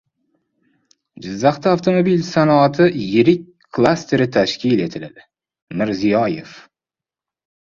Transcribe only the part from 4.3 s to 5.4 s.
tashkil etiladi—